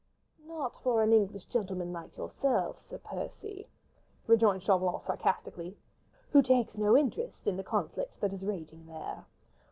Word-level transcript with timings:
"Not 0.47 0.81
for 0.81 1.03
an 1.03 1.13
English 1.13 1.45
gentleman 1.45 1.93
like 1.93 2.17
yourself, 2.17 2.79
Sir 2.79 2.97
Percy," 2.97 3.67
rejoined 4.25 4.63
Chauvelin, 4.63 4.99
sarcastically, 5.05 5.77
"who 6.31 6.41
takes 6.41 6.75
no 6.75 6.97
interest 6.97 7.45
in 7.45 7.55
the 7.55 7.63
conflict 7.63 8.19
that 8.19 8.33
is 8.33 8.43
raging 8.43 8.87
there." 8.87 9.27